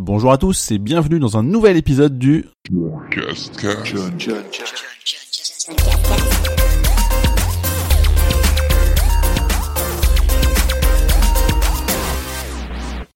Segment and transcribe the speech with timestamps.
[0.00, 2.44] Bonjour à tous et bienvenue dans un nouvel épisode du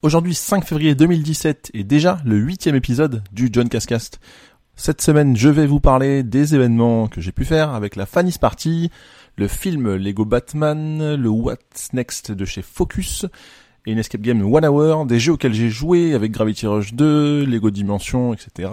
[0.03, 4.19] Aujourd'hui 5 février 2017 et déjà le huitième épisode du John Cascast.
[4.75, 8.39] Cette semaine je vais vous parler des événements que j'ai pu faire avec la Fanny's
[8.39, 8.91] Party,
[9.37, 13.27] le film Lego Batman, le What's Next de chez Focus,
[13.87, 17.45] et une escape game One Hour, des jeux auxquels j'ai joué avec Gravity Rush 2,
[17.45, 18.71] Lego Dimension, etc.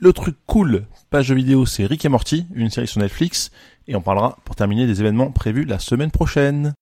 [0.00, 3.50] Le truc cool, pas jeu vidéo, c'est Rick et Morty, une série sur Netflix,
[3.88, 6.74] et on parlera pour terminer des événements prévus la semaine prochaine.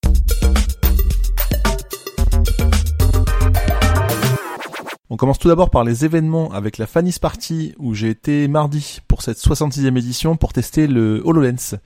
[5.11, 9.01] On commence tout d'abord par les événements avec la Fanny's Party où j'ai été mardi
[9.09, 11.77] pour cette 66e édition pour tester le HoloLens.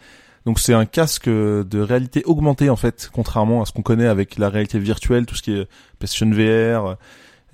[0.47, 4.39] Donc c'est un casque de réalité augmentée en fait, contrairement à ce qu'on connaît avec
[4.39, 6.97] la réalité virtuelle, tout ce qui est PlayStation VR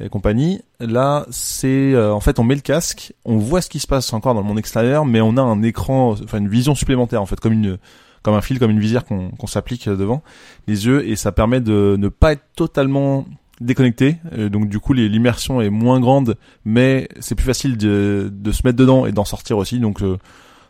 [0.00, 0.60] et compagnie.
[0.80, 4.12] Là, c'est euh, en fait on met le casque, on voit ce qui se passe
[4.12, 7.26] encore dans le monde extérieur, mais on a un écran, enfin une vision supplémentaire en
[7.26, 7.78] fait, comme une
[8.22, 10.22] comme un fil, comme une visière qu'on s'applique devant
[10.66, 13.26] les yeux, et ça permet de ne pas être totalement
[13.60, 14.16] déconnecté.
[14.32, 18.62] Euh, donc du coup, l'immersion est moins grande, mais c'est plus facile de, de, se
[18.64, 19.78] mettre dedans et d'en sortir aussi.
[19.78, 20.18] Donc euh,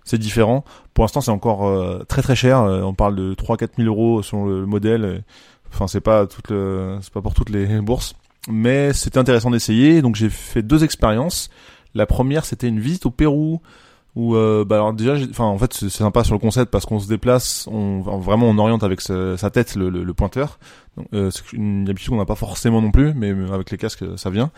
[0.09, 0.65] c'est différent.
[0.95, 2.61] Pour l'instant, c'est encore euh, très très cher.
[2.61, 5.23] Euh, on parle de 3-4 000 euros selon le modèle.
[5.73, 8.15] Enfin, c'est pas c'est pas pour toutes les bourses,
[8.49, 10.03] mais c'était intéressant d'essayer.
[10.03, 11.51] Donc j'ai fait deux expériences.
[11.95, 13.61] La première, c'était une visite au Pérou
[14.19, 16.99] où euh, bah alors déjà enfin en fait c'est sympa sur le concept parce qu'on
[16.99, 20.59] se déplace on vraiment on oriente avec sa, tête le, le, pointeur.
[21.15, 24.29] Euh, c'est une habitude qu'on n'a pas forcément non plus mais avec les casques ça
[24.31, 24.51] vient.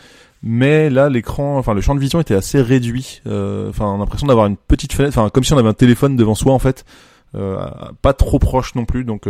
[0.42, 3.20] Mais là l'écran enfin le champ de vision était assez réduit.
[3.27, 5.75] Euh, enfin on a l'impression d'avoir une petite fenêtre enfin comme si on avait un
[5.75, 6.86] téléphone devant soi en fait.
[7.34, 7.62] Euh,
[8.00, 9.05] pas trop proche non plus.
[9.05, 9.28] Donc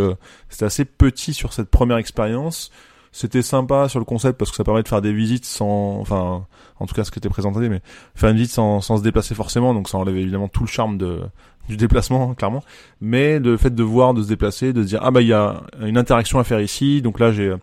[0.49, 2.71] c'était assez petit sur cette première expérience
[3.13, 6.47] c'était sympa sur le concept parce que ça permet de faire des visites sans, enfin,
[6.79, 7.81] en tout cas ce qui était présenté, mais
[8.15, 10.99] faire une visite sans, sans se déplacer forcément, donc ça enlève évidemment tout le charme
[10.99, 11.21] de
[11.69, 12.63] du déplacement clairement,
[13.01, 15.33] mais le fait de voir, de se déplacer, de se dire ah bah il y
[15.33, 17.55] a une interaction à faire ici, donc là j'ai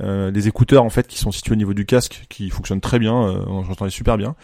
[0.00, 2.98] euh, des écouteurs en fait qui sont situés au niveau du casque qui fonctionnent très
[2.98, 4.34] bien, euh, j'entendais super bien.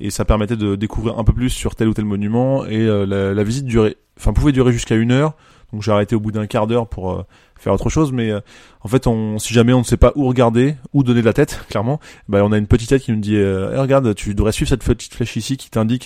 [0.00, 3.06] Et ça permettait de découvrir un peu plus sur tel ou tel monument et euh,
[3.06, 5.36] la, la, visite durait, enfin pouvait durer jusqu'à une heure,
[5.72, 7.24] donc j'ai arrêté au bout d'un quart d'heure pour euh,
[7.58, 8.40] faire autre chose, mais euh,
[8.82, 11.32] en fait, on, si jamais on ne sait pas où regarder, où donner de la
[11.32, 14.52] tête, clairement, bah, on a une petite tête qui nous dit, euh, regarde, tu devrais
[14.52, 16.04] suivre cette petite flèche ici qui t'indique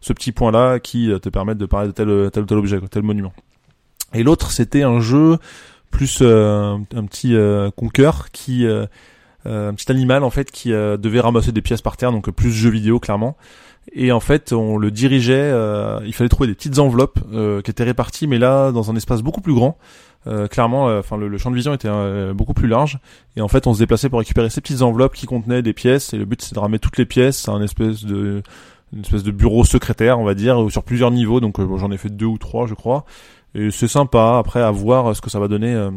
[0.00, 3.02] ce petit point-là qui te permet de parler de tel, tel ou tel objet, tel
[3.02, 3.32] monument.
[4.12, 5.38] Et l'autre, c'était un jeu
[5.90, 7.36] plus un petit
[7.76, 12.30] conqueur qui un petit animal en fait qui devait ramasser des pièces par terre, donc
[12.30, 13.36] plus jeu vidéo clairement
[13.92, 17.70] et en fait on le dirigeait euh, il fallait trouver des petites enveloppes euh, qui
[17.70, 19.78] étaient réparties mais là dans un espace beaucoup plus grand.
[20.26, 21.90] Euh, clairement enfin le, champ de vision était
[22.32, 22.98] beaucoup plus large.
[23.36, 26.14] Et en fait on se déplaçait pour récupérer ces petites enveloppes qui contenaient des pièces.
[26.14, 28.42] Et le but c'est de ramener toutes les pièces à un espèce de
[28.94, 31.40] une espèce de bureau secrétaire on va dire sur plusieurs niveaux.
[31.40, 33.04] Donc j'en ai fait deux ou trois je crois.
[33.56, 35.88] Et c'est sympa après à voir ce que ça va donner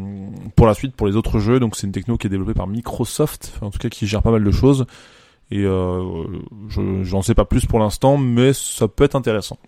[0.54, 1.58] pour la suite pour les autres jeux.
[1.58, 4.30] Donc c'est une techno qui est développée par Microsoft en tout cas qui gère pas
[4.30, 4.86] mal de choses
[5.50, 6.24] et euh,
[6.68, 9.58] je sais pas plus pour l'instant, mais ça peut être intéressant.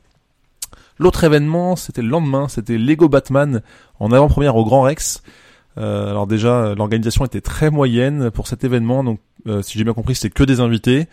[0.99, 3.63] L'autre événement, c'était le lendemain, c'était Lego Batman
[3.99, 5.23] en avant-première au Grand Rex.
[5.79, 9.95] Euh, alors déjà, l'organisation était très moyenne pour cet événement, donc euh, si j'ai bien
[9.95, 11.07] compris, c'était que des invités.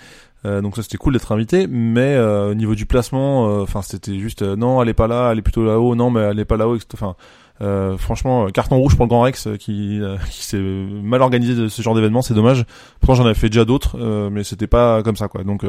[0.48, 4.18] Euh, donc ça c'était cool d'être invité, mais euh, au niveau du placement, enfin c'était
[4.18, 6.58] juste non, elle est pas là, elle est plutôt là-haut, non mais elle est pas
[6.58, 7.16] là-haut, enfin
[7.62, 10.00] euh, franchement, euh, carton rouge pour le Grand Rex euh, qui,
[10.30, 12.66] qui s'est mal organisé de ce genre d'événement, c'est dommage.
[13.00, 13.98] Pourtant j'en avais fait déjà d'autres,
[14.30, 15.44] mais c'était pas comme ça quoi.
[15.44, 15.66] Donc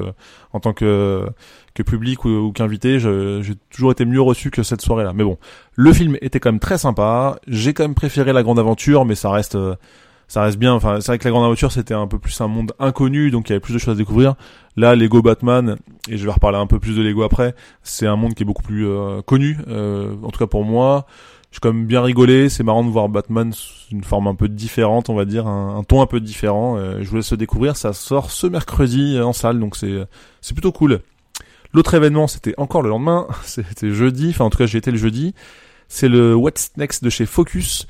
[0.52, 1.26] en tant que
[1.74, 5.12] que public ou, qu'invité, j'ai toujours été mieux reçu que cette soirée-là.
[5.14, 5.38] Mais bon,
[5.74, 7.38] le film était quand même très sympa.
[7.46, 9.56] J'ai quand même préféré la Grande Aventure, mais ça reste
[10.28, 10.72] ça reste bien.
[10.74, 13.48] Enfin, c'est vrai que la Grande Aventure c'était un peu plus un monde inconnu, donc
[13.48, 14.34] il y avait plus de choses à découvrir.
[14.76, 15.76] Là, Lego Batman,
[16.08, 18.46] et je vais reparler un peu plus de Lego après, c'est un monde qui est
[18.46, 18.86] beaucoup plus
[19.26, 21.06] connu, en tout cas pour moi
[21.50, 22.48] j'ai quand même bien rigolé.
[22.48, 25.82] C'est marrant de voir Batman sous une forme un peu différente, on va dire, un,
[25.84, 26.76] ton un peu différent.
[26.76, 27.76] Euh, je vous laisse le découvrir.
[27.76, 30.04] Ça sort ce mercredi euh, en salle, donc c'est
[30.40, 31.00] c'est plutôt cool.
[31.72, 33.26] L'autre événement, c'était encore le lendemain.
[33.44, 34.30] C'était jeudi.
[34.30, 35.34] Enfin, en tout cas, j'ai été le jeudi.
[35.86, 37.86] C'est le What's Next de chez Focus.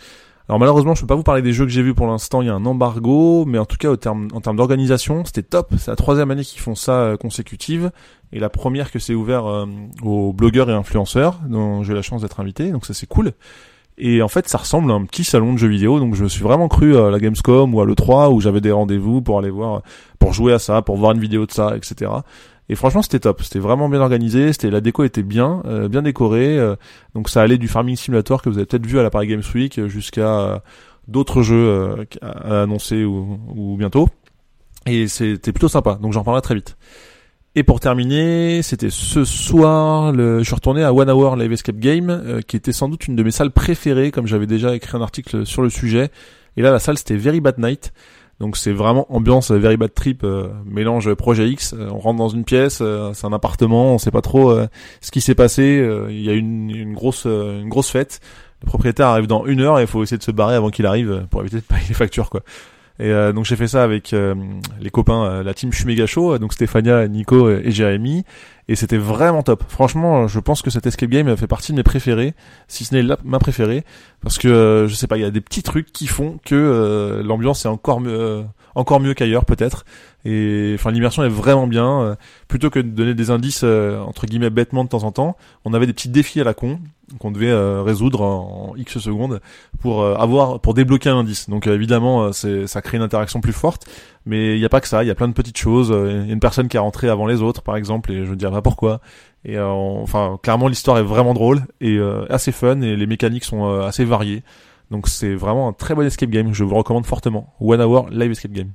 [0.49, 2.41] Alors malheureusement, je peux pas vous parler des jeux que j'ai vus pour l'instant.
[2.41, 5.43] Il y a un embargo, mais en tout cas, au terme, en termes d'organisation, c'était
[5.43, 5.75] top.
[5.77, 7.91] C'est la troisième année qu'ils font ça euh, consécutive,
[8.33, 9.67] et la première que c'est ouvert euh,
[10.03, 12.71] aux blogueurs et influenceurs, dont j'ai la chance d'être invité.
[12.71, 13.33] Donc ça, c'est cool.
[13.99, 16.01] Et en fait, ça ressemble à un petit salon de jeux vidéo.
[16.01, 18.73] Donc je me suis vraiment cru à la Gamescom ou à l'E3 où j'avais des
[18.73, 19.83] rendez-vous pour aller voir,
[20.19, 22.11] pour jouer à ça, pour voir une vidéo de ça, etc.
[22.69, 23.43] Et franchement, c'était top.
[23.43, 24.53] C'était vraiment bien organisé.
[24.53, 26.59] C'était la déco était bien, euh, bien décorée.
[26.59, 26.77] Euh,
[27.15, 29.43] donc ça allait du Farming Simulator que vous avez peut-être vu à la Paris Games
[29.55, 30.59] Week jusqu'à euh,
[31.07, 34.09] d'autres jeux à annoncer ou, bientôt.
[34.87, 36.77] Et c'était plutôt sympa, donc j'en parlerai très vite.
[37.55, 40.39] Et pour terminer, c'était ce soir, le...
[40.39, 43.23] je suis retourné à One Hour Live Escape Game, qui était sans doute une de
[43.23, 46.11] mes salles préférées, comme j'avais déjà écrit un article sur le sujet.
[46.57, 47.93] Et là, la salle, c'était Very Bad Night.
[48.41, 51.75] Donc c'est vraiment ambiance Very Bad Trip, euh, mélange Projet X.
[51.75, 52.83] Euh, on rentre dans une pièce,
[53.13, 54.57] c'est un appartement, on sait pas trop
[55.01, 55.85] ce qui s'est passé.
[56.09, 58.21] Il y a une, une grosse, une grosse fête.
[58.63, 60.87] Le propriétaire arrive dans une heure et il faut essayer de se barrer avant qu'il
[60.87, 62.43] arrive pour éviter de payer les factures, quoi.
[63.01, 64.35] Et euh, donc j'ai fait ça avec euh,
[64.81, 68.25] les copains, euh, la team Chuméga Show, donc Stéphania, Nico et Jérémy.
[68.67, 69.63] Et c'était vraiment top.
[69.69, 72.35] Franchement, je pense que cet escape game fait partie de mes préférés,
[72.67, 73.85] si ce n'est ma préférée,
[74.21, 77.65] parce que je sais pas, il y a des petits trucs qui font que l'ambiance
[77.65, 78.45] est encore mieux,
[78.79, 79.85] encore mieux qu'ailleurs peut-être.
[80.25, 82.01] Et enfin, l'immersion est vraiment bien.
[82.01, 82.15] Euh,
[82.47, 85.75] plutôt que de donner des indices euh, entre guillemets bêtement de temps en temps, on
[85.75, 86.79] avait des petits défis à la con
[87.19, 89.41] qu'on devait euh, résoudre en, X secondes
[89.81, 91.49] pour avoir pour débloquer un indice.
[91.49, 93.87] Donc évidemment, c'est ça crée une interaction plus forte,
[94.27, 95.03] mais il n'y a pas que ça.
[95.03, 95.89] Il y a plein de petites choses.
[95.89, 98.31] Il y a une personne qui est rentrée avant les autres, par exemple, et je
[98.31, 99.01] ne dirais pas pourquoi.
[99.45, 101.99] Et enfin, clairement, l'histoire est vraiment drôle et
[102.29, 104.43] assez fun, et les mécaniques sont assez variées.
[104.91, 106.53] Donc c'est vraiment un très bon escape game.
[106.53, 107.55] Je vous recommande fortement.
[107.61, 108.73] One Hour Live Escape Game.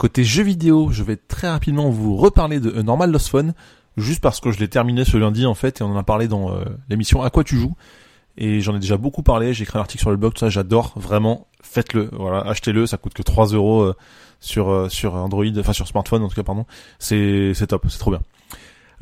[0.00, 3.52] Côté jeux vidéo, je vais très rapidement vous reparler de Normal Lost Phone,
[3.98, 6.26] juste parce que je l'ai terminé ce lundi en fait, et on en a parlé
[6.26, 7.74] dans euh, l'émission À quoi tu joues.
[8.38, 10.48] Et j'en ai déjà beaucoup parlé, j'ai écrit un article sur le blog, tout ça,
[10.48, 13.94] j'adore, vraiment, faites-le, voilà, achetez-le, ça coûte que 3 euros euh,
[14.40, 16.64] sur euh, sur Android, enfin sur smartphone en tout cas, pardon.
[16.98, 18.22] C'est c'est top, c'est trop bien.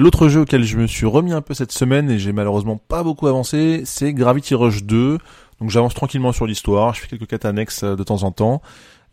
[0.00, 3.02] L'autre jeu auquel je me suis remis un peu cette semaine et j'ai malheureusement pas
[3.02, 5.18] beaucoup avancé, c'est Gravity Rush 2.
[5.60, 8.62] Donc j'avance tranquillement sur l'histoire, je fais quelques quêtes annexes de temps en temps.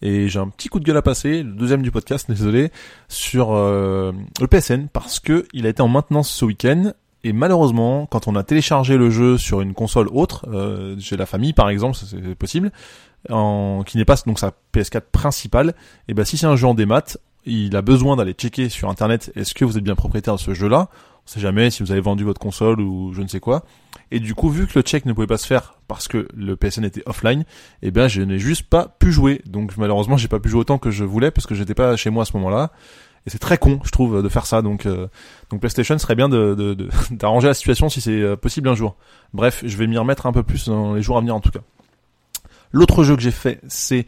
[0.03, 2.71] Et j'ai un petit coup de gueule à passer, le deuxième du podcast, désolé,
[3.07, 6.91] sur euh, le PSN parce que il a été en maintenance ce week-end
[7.23, 11.25] et malheureusement, quand on a téléchargé le jeu sur une console autre, euh, chez la
[11.25, 12.71] famille par exemple, c'est possible,
[13.27, 15.73] qui n'est pas donc sa PS4 principale,
[16.07, 19.31] et ben si c'est un jeu en démat, il a besoin d'aller checker sur internet
[19.35, 20.89] est-ce que vous êtes bien propriétaire de ce jeu-là?
[21.25, 23.63] On sait jamais si vous avez vendu votre console ou je ne sais quoi.
[24.11, 26.55] Et du coup, vu que le check ne pouvait pas se faire parce que le
[26.55, 27.45] PSN était offline,
[27.81, 29.41] eh bien, je n'ai juste pas pu jouer.
[29.47, 32.11] Donc, malheureusement, j'ai pas pu jouer autant que je voulais parce que j'étais pas chez
[32.11, 32.71] moi à ce moment-là.
[33.25, 34.61] Et c'est très con, je trouve, de faire ça.
[34.61, 35.07] Donc, euh,
[35.49, 36.75] donc PlayStation serait bien de,
[37.11, 38.95] d'arranger la situation si c'est euh, possible un jour.
[39.33, 41.49] Bref, je vais m'y remettre un peu plus dans les jours à venir en tout
[41.49, 41.61] cas.
[42.71, 44.05] L'autre jeu que j'ai fait, c'est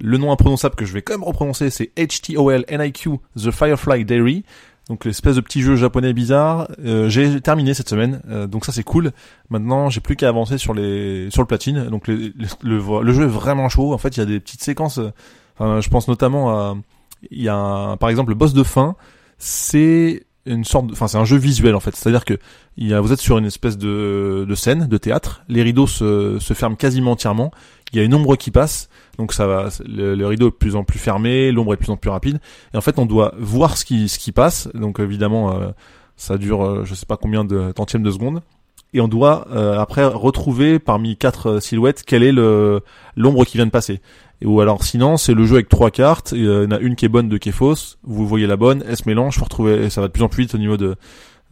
[0.00, 4.44] le nom imprononçable que je vais quand même reprononcer, c'est HTOL NIQ The Firefly Diary
[4.90, 6.68] donc l'espèce de petit jeu japonais bizarre.
[6.84, 9.12] Euh, j'ai terminé cette semaine, euh, donc ça c'est cool.
[9.48, 11.84] Maintenant, j'ai plus qu'à avancer sur les sur le platine.
[11.84, 13.92] Donc le, le, jeu est vraiment chaud.
[13.92, 14.98] En fait, il y a des petites séquences.
[14.98, 15.12] Euh,
[15.56, 16.76] enfin, je pense notamment à
[17.30, 18.96] il y a un, par exemple le boss de fin.
[19.38, 21.94] C'est une sorte, enfin c'est un jeu visuel en fait.
[21.94, 22.38] C'est-à-dire que
[22.76, 25.42] il y a, vous êtes sur une espèce de, de scène, de théâtre.
[25.48, 27.50] Les rideaux se, se ferment quasiment entièrement.
[27.92, 28.88] Il y a une ombre qui passe
[29.20, 32.08] donc ça va, le, rideau est plus en plus fermé, l'ombre est plus en plus
[32.08, 32.40] rapide,
[32.72, 34.68] et en fait on doit voir ce qui ce qui passe.
[34.72, 35.72] Donc évidemment euh,
[36.16, 38.40] ça dure euh, je sais pas combien de tantièmes de seconde,
[38.92, 43.70] et on doit euh, après retrouver parmi quatre silhouettes quelle est l'ombre qui vient de
[43.70, 44.00] passer.
[44.44, 47.04] Ou alors sinon c'est le jeu avec trois cartes, il y en a une qui
[47.04, 47.98] est bonne, deux qui est fausse.
[48.02, 50.28] Vous voyez la bonne, elle se mélange, faut retrouver, et ça va de plus en
[50.28, 50.96] plus vite au niveau de,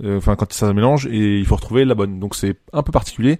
[0.04, 2.18] enfin quand ça se mélange et il faut retrouver la bonne.
[2.18, 3.38] Donc c'est un peu particulier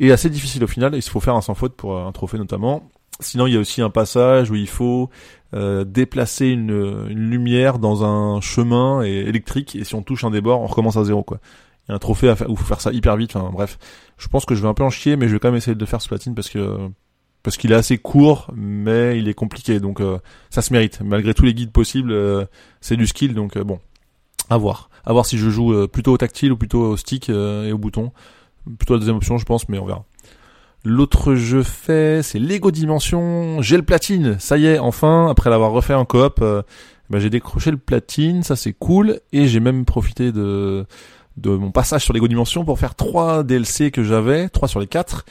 [0.00, 0.94] et assez difficile au final.
[0.94, 2.90] Il faut faire un sans faute pour un trophée notamment.
[3.20, 5.10] Sinon, il y a aussi un passage où il faut
[5.52, 10.62] euh, déplacer une, une, lumière dans un chemin électrique et si on touche un débord,
[10.62, 11.38] on recommence à zéro quoi.
[11.90, 13.36] Un trophée à faire, où faut faire ça hyper vite.
[13.36, 13.78] Enfin bref,
[14.16, 15.74] je pense que je vais un peu en chier, mais je vais quand même essayer
[15.74, 16.88] de faire ce platine parce que
[17.42, 20.18] parce qu'il est assez court, mais il est compliqué, donc euh,
[20.50, 21.00] ça se mérite.
[21.02, 22.44] Malgré tous les guides possibles, euh,
[22.80, 23.80] c'est du skill, donc bon,
[24.50, 24.90] à voir.
[25.04, 28.12] À voir si je joue plutôt au tactile ou plutôt au stick et au bouton.
[28.78, 30.04] Plutôt la deuxième option, je pense, mais on verra.
[30.84, 33.60] L'autre jeu fait, c'est Lego Dimension.
[33.60, 36.62] J'ai le platine, ça y est, enfin, après l'avoir refait en coop, euh,
[37.10, 40.86] bah, j'ai décroché le platine, ça c'est cool, et j'ai même profité de
[41.36, 44.86] de mon passage sur Lego Dimension pour faire trois DLC que j'avais, trois sur les
[44.86, 45.24] quatre.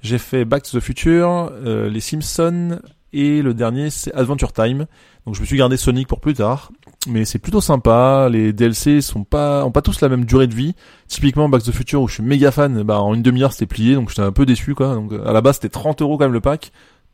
[0.00, 2.78] J'ai fait Back to the Future, euh, les Simpsons,
[3.14, 4.86] et le dernier c'est Adventure Time.
[5.24, 6.72] Donc je me suis gardé Sonic pour plus tard,
[7.08, 8.28] mais c'est plutôt sympa.
[8.30, 10.74] Les DLC sont pas ont pas tous la même durée de vie.
[11.08, 13.66] Typiquement Back to the Future où je suis méga fan, bah en une demi-heure c'était
[13.66, 14.94] plié, donc j'étais un peu déçu quoi.
[14.94, 16.72] Donc à la base c'était 30 euros quand même le pack,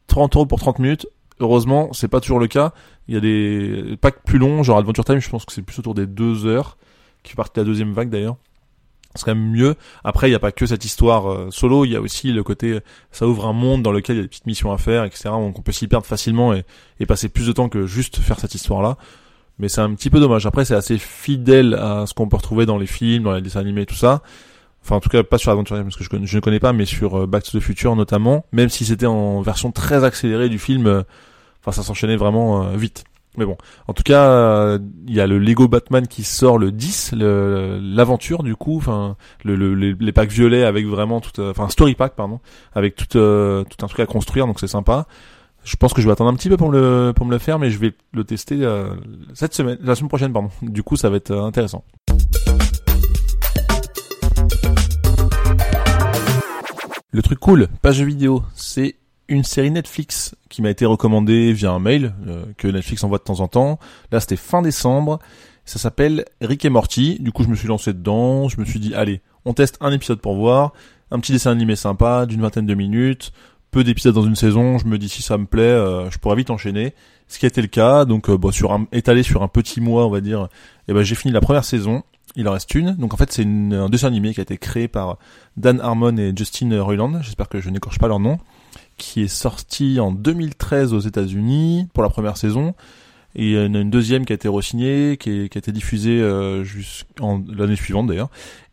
[0.08, 1.06] 30 euros pour 30 minutes.
[1.38, 2.72] Heureusement c'est pas toujours le cas.
[3.06, 5.78] Il y a des packs plus longs, genre Adventure Time, je pense que c'est plus
[5.78, 6.76] autour des 2 heures,
[7.22, 8.36] qui partent de la deuxième vague d'ailleurs
[9.14, 9.74] c'est quand même mieux.
[10.04, 12.42] Après, il n'y a pas que cette histoire euh, solo, il y a aussi le
[12.42, 12.78] côté,
[13.10, 15.30] ça ouvre un monde dans lequel il y a des petites missions à faire, etc.
[15.30, 16.64] Donc on peut s'y perdre facilement et,
[17.06, 18.96] passer plus de temps que juste faire cette histoire-là.
[19.58, 20.46] Mais c'est un petit peu dommage.
[20.46, 23.60] Après, c'est assez fidèle à ce qu'on peut retrouver dans les films, dans les dessins
[23.60, 24.22] animés, tout ça.
[24.82, 27.26] Enfin, en tout cas, pas sur Adventure parce que je, ne connais pas, mais sur
[27.26, 28.46] Back to the Future notamment.
[28.52, 31.04] Même si c'était en version très accélérée du film,
[31.60, 33.04] enfin, ça s'enchaînait vraiment vite.
[33.36, 33.56] Mais bon,
[33.86, 38.56] en tout cas, il y a le Lego Batman qui sort le 10, l'aventure du
[38.56, 42.40] coup, enfin le, les, packs violets avec vraiment tout, enfin story pack pardon,
[42.74, 45.06] avec tout, tout un truc à construire, donc c'est sympa.
[45.62, 47.58] Je pense que je vais attendre un petit peu pour le, pour me le faire,
[47.58, 48.94] mais je vais le tester euh,
[49.34, 50.50] cette semaine, la semaine prochaine, pardon.
[50.62, 51.84] Du coup, ça va être euh, intéressant.
[57.12, 58.96] Le truc cool, page vidéo, c'est
[59.30, 63.24] une série Netflix qui m'a été recommandée via un mail euh, que Netflix envoie de
[63.24, 63.78] temps en temps.
[64.12, 65.18] Là, c'était fin décembre.
[65.64, 67.18] Ça s'appelle Rick et Morty.
[67.20, 68.48] Du coup, je me suis lancé dedans.
[68.48, 70.72] Je me suis dit, allez, on teste un épisode pour voir.
[71.10, 73.32] Un petit dessin animé sympa d'une vingtaine de minutes
[73.70, 76.36] peu d'épisodes dans une saison, je me dis si ça me plaît, euh, je pourrais
[76.36, 76.94] vite enchaîner.
[77.28, 79.80] Ce qui a été le cas, donc euh, bon, sur un, étalé sur un petit
[79.80, 80.48] mois, on va dire,
[80.88, 82.02] eh ben j'ai fini la première saison.
[82.36, 82.96] Il en reste une.
[82.96, 85.18] Donc en fait, c'est un dessin animé qui a été créé par
[85.56, 87.22] Dan Harmon et Justin Roiland.
[87.22, 88.38] J'espère que je n'écorche pas leur nom.
[89.00, 92.74] Qui est sorti en 2013 aux États-Unis pour la première saison.
[93.34, 96.20] Et il y en a une deuxième qui a été re-signée, qui, a été diffusée
[96.20, 98.28] euh, jusqu'en l'année suivante d'ailleurs.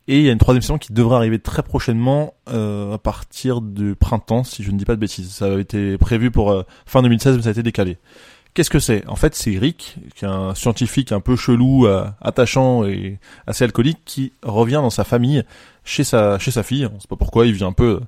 [0.10, 3.62] Et il y a une troisième saison qui devrait arriver très prochainement euh, à partir
[3.62, 5.32] du printemps, si je ne dis pas de bêtises.
[5.32, 7.98] Ça avait été prévu pour euh, fin 2016, mais ça a été décalé.
[8.54, 9.08] Qu'est-ce que c'est?
[9.08, 13.66] En fait, c'est Rick, qui est un scientifique un peu chelou, euh, attachant et assez
[13.66, 15.44] alcoolique, qui revient dans sa famille,
[15.84, 16.88] chez sa chez sa fille.
[16.92, 18.00] On sait pas pourquoi, il vit un peu.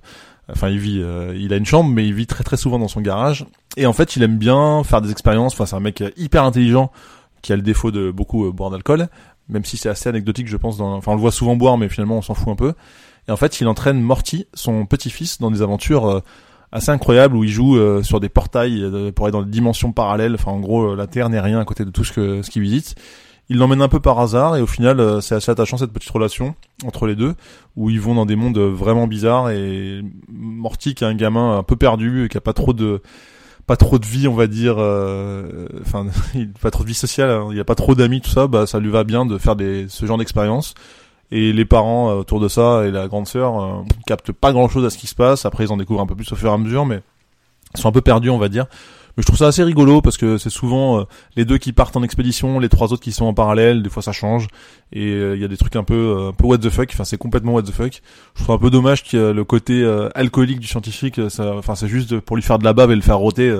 [0.51, 1.03] Enfin, il vit,
[1.35, 3.45] il a une chambre, mais il vit très très souvent dans son garage.
[3.77, 5.53] Et en fait, il aime bien faire des expériences.
[5.53, 6.91] Enfin, c'est un mec hyper intelligent
[7.41, 9.07] qui a le défaut de beaucoup boire d'alcool,
[9.49, 10.77] même si c'est assez anecdotique, je pense.
[10.77, 10.95] Dans...
[10.95, 12.73] Enfin, on le voit souvent boire, mais finalement, on s'en fout un peu.
[13.27, 16.19] Et en fait, il entraîne Morty, son petit-fils, dans des aventures euh,
[16.71, 19.91] assez incroyables où il joue euh, sur des portails euh, pour aller dans des dimensions
[19.91, 20.33] parallèles.
[20.33, 22.63] Enfin, en gros, la Terre n'est rien à côté de tout ce que ce qu'il
[22.63, 22.95] visite.
[23.49, 26.55] Il l'emmène un peu par hasard et au final, c'est assez attachant cette petite relation
[26.85, 27.33] entre les deux,
[27.75, 31.63] où ils vont dans des mondes vraiment bizarres et Morty, qui est un gamin un
[31.63, 33.01] peu perdu et qui a pas trop de
[33.69, 36.07] pas trop de vie, on va dire, euh, enfin,
[36.61, 37.49] pas trop de vie sociale, hein.
[37.51, 39.87] il a pas trop d'amis, tout ça, bah, ça lui va bien de faire des,
[39.89, 40.73] ce genre d'expérience.
[41.29, 44.69] Et les parents euh, autour de ça et la grande sœur euh, captent pas grand
[44.69, 45.45] chose à ce qui se passe.
[45.45, 47.01] Après, ils en découvrent un peu plus au fur et à mesure, mais
[47.75, 48.65] sont un peu perdus, on va dire.
[49.19, 51.03] Mais je trouve ça assez rigolo parce que c'est souvent euh,
[51.35, 53.83] les deux qui partent en expédition, les trois autres qui sont en parallèle.
[53.83, 54.47] Des fois, ça change
[54.93, 56.89] et euh, il y a des trucs un peu euh, un peu what the fuck.
[56.93, 58.01] Enfin, c'est complètement what the fuck.
[58.35, 59.85] Je trouve un peu dommage que le côté
[60.15, 63.01] alcoolique du scientifique, ça, enfin, c'est juste pour lui faire de la bave et le
[63.01, 63.53] faire rôter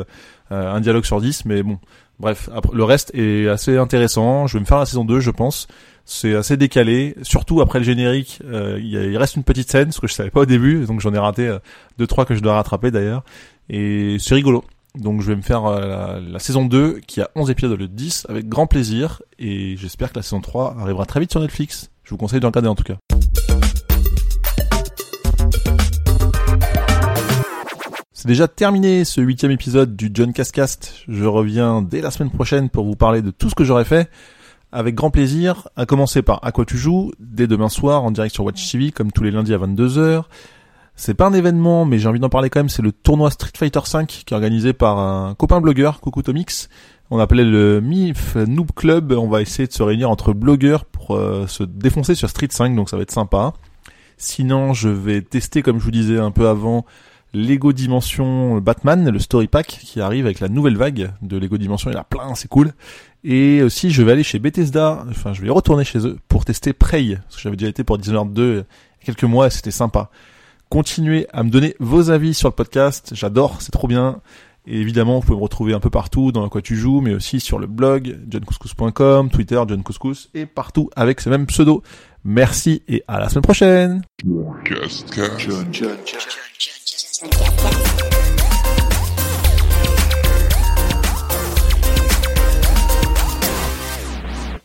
[0.50, 1.78] un dialogue sur 10 Mais bon,
[2.22, 4.48] bref, le reste est assez intéressant.
[4.48, 5.68] Je vais me faire la saison 2, je pense.
[6.06, 8.39] C'est assez décalé, surtout après le générique.
[8.50, 11.13] il, il, reste une petite scène, ce que je savais pas au début, donc j'en
[11.13, 11.54] ai raté
[11.98, 13.25] deux trois que je dois rattraper d'ailleurs.
[13.70, 14.63] Et c'est rigolo.
[14.96, 18.25] Donc je vais me faire euh, la, saison 2 qui a 11 épisodes le 10
[18.27, 21.91] avec grand plaisir et j'espère que la saison 3 arrivera très vite sur Netflix.
[22.03, 22.96] Je vous conseille de regarder en tout cas.
[28.13, 31.03] C'est déjà terminé ce huitième épisode du John Cascast.
[31.08, 34.10] Je reviens dès la semaine prochaine pour vous parler de tout ce que j'aurais fait.
[34.72, 38.34] Avec grand plaisir, à commencer par À quoi tu joues, dès demain soir en direct
[38.34, 40.24] sur Watch TV comme tous les lundis à 22h.
[41.00, 42.68] C'est pas un événement, mais j'ai envie d'en parler quand même.
[42.68, 46.68] C'est le tournoi Street Fighter V qui est organisé par un copain blogueur, Coucou Tomix.
[47.10, 49.13] On appelait le MIF Noob Club.
[49.13, 52.75] On va essayer de se réunir entre blogueurs pour euh, se défoncer sur Street 5,
[52.75, 53.53] donc ça va être sympa.
[54.18, 56.86] Sinon, je vais tester, comme je vous disais un peu avant,
[57.34, 61.89] Lego Dimension Batman, le Story Pack qui arrive avec la nouvelle vague de Lego Dimension.
[61.89, 62.74] Il y en a plein, c'est cool.
[63.24, 65.06] Et aussi, je vais aller chez Bethesda.
[65.10, 67.98] Enfin, je vais retourner chez eux pour tester Prey, parce que j'avais déjà été pour
[67.98, 68.65] Dishonored 2 il y a
[69.06, 70.10] quelques mois c'était sympa.
[70.70, 73.12] Continuez à me donner vos avis sur le podcast.
[73.16, 74.22] J'adore, c'est trop bien.
[74.68, 77.40] Et évidemment, vous pouvez me retrouver un peu partout dans quoi tu joues, mais aussi
[77.40, 81.82] sur le blog johncouscous.com, Twitter John Couscous et partout avec ce même pseudo.
[82.24, 84.04] Merci et à la semaine prochaine.